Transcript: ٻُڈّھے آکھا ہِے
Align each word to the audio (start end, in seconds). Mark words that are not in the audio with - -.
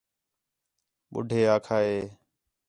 ٻُڈّھے 1.11 1.41
آکھا 1.55 1.77
ہِے 1.85 1.97